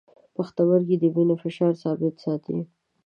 [0.35, 2.57] پښتورګي د وینې فشار ثابت ساتي.